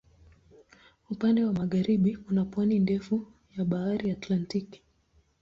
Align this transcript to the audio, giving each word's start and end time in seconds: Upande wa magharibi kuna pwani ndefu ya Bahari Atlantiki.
Upande 1.11 1.45
wa 1.45 1.53
magharibi 1.53 2.17
kuna 2.17 2.45
pwani 2.45 2.79
ndefu 2.79 3.27
ya 3.57 3.65
Bahari 3.65 4.11
Atlantiki. 4.11 4.81